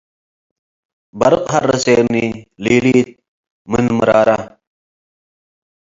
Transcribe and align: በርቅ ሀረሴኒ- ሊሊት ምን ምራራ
በርቅ 1.19 1.45
ሀረሴኒ- 1.53 2.11
ሊሊት 2.63 3.09
ምን 3.71 3.85
ምራራ 3.97 4.29